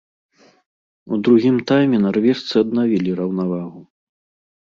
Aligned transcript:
У 1.15 1.19
другім 1.27 1.55
тайме 1.71 1.99
нарвежцы 2.05 2.53
аднавілі 2.63 3.09
раўнавагу. 3.21 3.85